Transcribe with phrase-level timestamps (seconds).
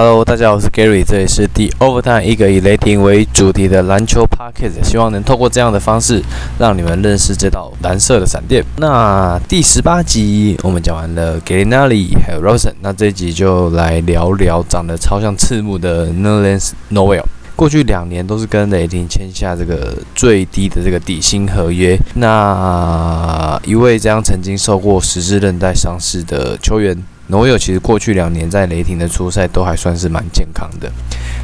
[0.00, 6.22] Hello，大家好，我是 Gary，这里是第 Overtime 一个以雷霆为主题的篮球 Podcast，希望能透过这样的方式
[6.56, 8.64] 让你们认识这道蓝色的闪电。
[8.76, 17.24] 那第十八集我们讲完了 g a l i n a l i 还有 Rosen，那这一集就来聊聊长得超像赤木的 nerlans Noel。
[17.56, 21.98] 过去两年都是跟雷霆签下这个最低的这个底薪合约。
[22.14, 26.96] 那一位这样曾经受过十字韧带伤势的球员。
[27.28, 30.90] 诺维尔其实过去两年在雷霆的初赛都还算是蛮健康的，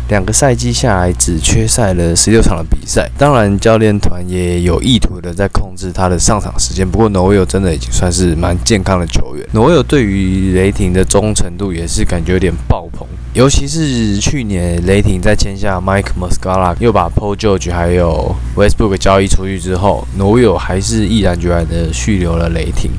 [0.08, 3.10] 两个赛季下来只缺赛了十六场的比赛。
[3.18, 6.88] 当然，教练团也有意图的在控制他的上场时间。
[6.88, 9.46] 不过，诺维尔真的已经算是蛮健康的球员。
[9.52, 22.90] 诺维尔对于雷霆的忠诚度也是感觉有点爆棚，尤其是去年雷霆在签下 Mike Muscala，又把 Paul George 还有 Westbrook 交易出去之后，诺维尔还是毅然决然的续留了雷霆。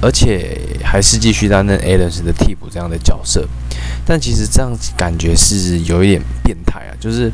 [0.00, 3.46] 而且还是继续担任 a l e n s 的替补这样的角色，
[4.04, 6.92] 但其实这样感觉是有一点变态啊！
[7.00, 7.30] 就是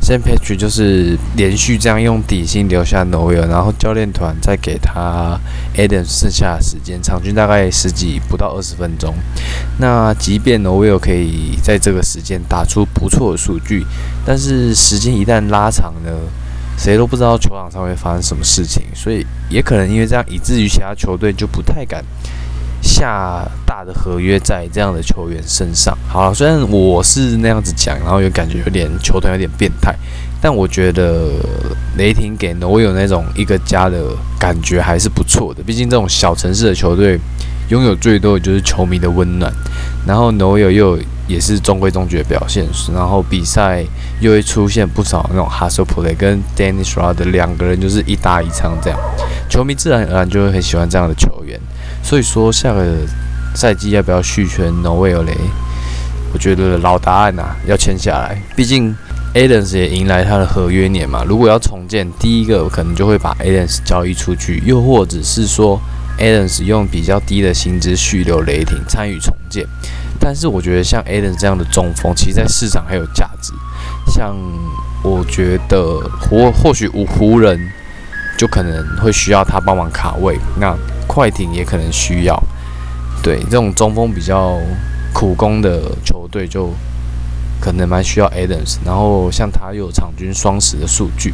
[0.00, 5.38] Sam Patrick 就是连续这样用底薪留下 Noel，然后教练团再给他
[5.74, 9.14] a l e n s 剩下的时间，场均大概十几不到二十分钟。
[9.78, 13.84] 那即便 Noel 可以在这个时间打出不错的数据，
[14.24, 16.10] 但是时间一旦拉长呢？
[16.76, 22.04] 谁都不知道球场上会发生什么事情，所以也可能因为这样，以至于其他球队就不太敢
[22.82, 25.96] 下大的合约在这样的球员身上。
[26.08, 29.94] 好了，虽然我是那样子讲，然后又感觉有点球团有点变态，
[30.40, 31.32] 但我觉得
[31.96, 35.62] 雷霆给挪威有那种一个家的感觉还是不错的。
[35.62, 37.18] 毕竟这种小城市的球队
[37.70, 39.52] 拥有最多的就是球迷的温暖，
[40.06, 40.98] 然后挪威又有。
[41.26, 43.84] 也是中规中矩的表现，然后比赛
[44.20, 48.98] 又会出现不少那种 hustle play，跟 Dennis Rod 两个人就是一搭一唱这样，
[49.48, 51.60] 球迷自然而然就会很喜欢这样的球员。
[52.02, 52.84] 所以说下个
[53.54, 55.36] 赛季要不要续签 Noel 嘞？
[56.32, 58.40] 我觉得老答案呐，要签下来。
[58.54, 58.94] 毕竟
[59.34, 61.24] Adams 也迎来他的合约年嘛。
[61.26, 65.80] 如果要重建，第一个可能就会把 Adams 交易出去，又或者是说
[66.18, 69.66] Adams 用比较低的薪资续留雷霆，参与重建。
[70.26, 73.52] 但是我觉得像 a l e n 这样的中锋，其实在市场还有价值。
[74.08, 74.36] 像
[75.04, 77.56] 我觉得或或许五湖人
[78.36, 80.76] 就可能会需要他帮忙卡位，那
[81.06, 82.42] 快艇也可能需要。
[83.22, 84.58] 对这种中锋比较
[85.14, 86.74] 苦攻的球队，就
[87.60, 91.32] 可能蛮需要 a l e n 然后像他又有场均双十的数据，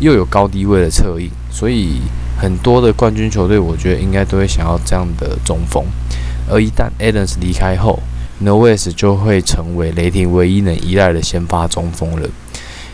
[0.00, 2.02] 又有高低位的策应，所以
[2.36, 5.82] 很多的冠军球队，我觉得应该都会想要这样的中锋。
[6.48, 7.98] 而一旦 Adams 离开后
[8.42, 12.28] ，Noes 就会成为雷霆唯一能依赖的先发中锋了。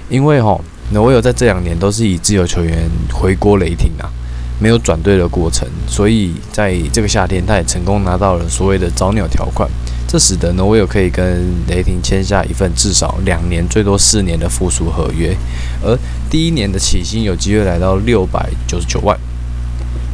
[0.09, 0.61] 因为哈
[0.93, 4.11] ，Noel 在这两年都是以自由球员回国雷霆啊，
[4.59, 9.71] 没有转队的过程，所以在这个夏天，他也成功拿到了所谓的早鸟条款，
[10.09, 15.37] 这使得 Noel 可以跟雷霆签下一份至少两年、最多四年的附属合约，
[15.83, 15.97] 而
[16.29, 19.17] 第一年的起薪有机会来到六百九十九万。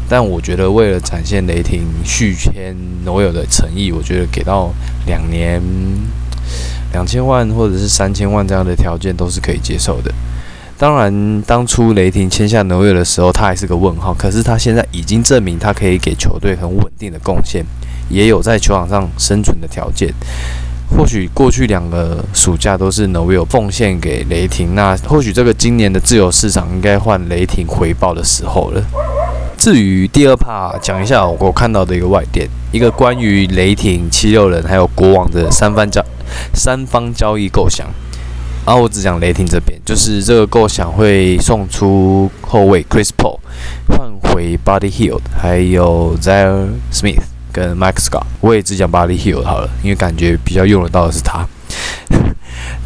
[0.09, 4.72] 但我觉得，为了展现雷霆续签罗有的诚意，我觉得给到
[5.06, 5.61] 两年
[6.93, 10.12] 两千万或者是三千万这样的条件都是可以接受的。
[10.78, 14.12] 当然，当初雷霆签下罗有的时候，他还是个问号。
[14.12, 17.65] 可是他现在已经证明，他可以给球队很稳定的贡献，
[18.11, 20.12] 也有在球场上生存的条件。
[20.89, 28.81] 或许过去两个暑假都是 n o e 奉献给雷霆，那或许这个今年的自由市场应该换雷霆回报的时候了。
[29.66, 36.00] 至于第二趴，讲一下我看到的一个外电，一个关于雷霆、七六人还有国王的三方交
[36.54, 37.84] 三方交易构想。
[38.65, 43.41] 然后我只讲雷霆这边，就是这个构想会送出后卫 Chris Paul，
[43.88, 48.22] 换回 Buddy Hield，还有 Zaire Smith 跟 Mike Scott。
[48.41, 51.44] 我也只讲 Buddy Hield 好了，因为感觉比较用得到的是他。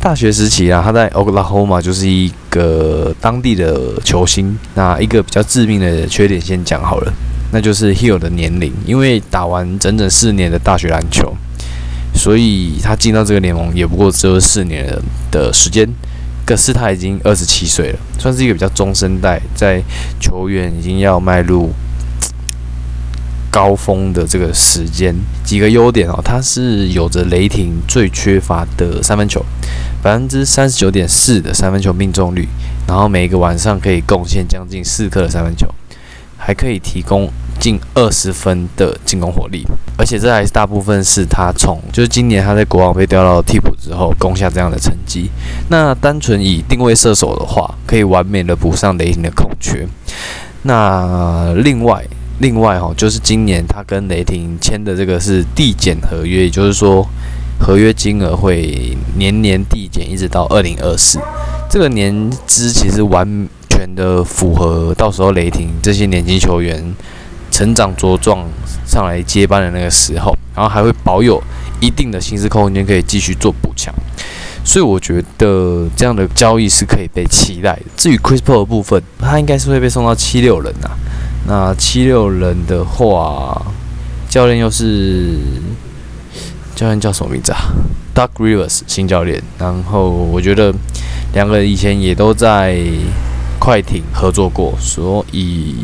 [0.03, 4.59] 大学时期啊，他在 Oklahoma 就是一个当地的球星。
[4.75, 7.13] 那一个比较致命的缺点先讲好了，
[7.53, 11.37] 那就是 Hill 的年龄，因为打完整整四年的大学篮球，
[12.15, 14.91] 所以他进到这个联盟也不过只有四年
[15.31, 15.87] 的时间。
[16.47, 19.83] 可是他已经二十七岁了，算是一个比较中生代，在
[20.19, 21.71] 球员已经要迈入。
[23.53, 25.13] 高峰的这个时间，
[25.45, 29.45] 几个优点哦，他是有着雷霆最缺乏的三分球，
[30.03, 32.49] 百分之三十九点四的三分球命中率，
[32.87, 35.67] 然后每一个晚上可以贡献将近四颗的三分球，
[36.37, 39.67] 还可以提供近二十分的进攻火力，
[39.99, 45.31] 而且这还是大部分是他从就是今年他在国王被调到替补之后攻下这样的成绩。
[45.69, 49.87] 那单纯以定位射手的话，可以完美的补上雷霆的空缺。
[50.63, 52.05] 那另外。
[52.43, 57.07] 另外哈，就是今年他跟雷霆签的这个是递减合约，也就是说，
[57.61, 61.21] 合约金额会年年递减，一直到二零二四。
[61.69, 66.83] 这个年资其实完全的符合到时候雷霆这些年轻球员
[67.51, 68.45] 成长茁壮
[68.85, 71.41] 上来接班的那个时候，然后还会保有
[71.81, 73.95] 一定的薪资空间，可以继续做补强。
[74.65, 77.83] 所以我觉得这样的交易是可以被期待的。
[77.97, 80.91] 至于 Chris Paul 的部分，他应该是会被送到七六人啊。
[81.47, 83.65] 那七六人的话，
[84.29, 85.39] 教练又是
[86.81, 87.59] 教练叫什么名字啊
[88.15, 89.43] ？Doug Rivers 新教练。
[89.59, 90.75] 然后我觉得
[91.35, 92.81] 两个人以前也都在
[93.59, 95.75] 快艇合作过，所以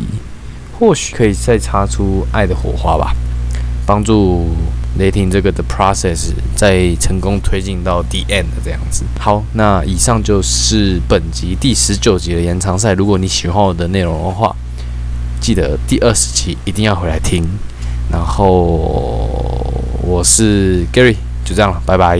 [0.79, 3.15] 或许可以再擦出爱的火花吧，
[3.85, 4.47] 帮助。
[4.97, 9.03] 雷霆这个的 process 在成功推进到 D end 这样子。
[9.19, 12.93] 好，那以上就是本集第十九集的延长赛。
[12.93, 14.55] 如果你喜欢我的内容的话，
[15.39, 17.47] 记得第二十集一定要回来听。
[18.11, 19.16] 然后
[20.07, 22.17] 我是 Gary，就这样了，拜拜。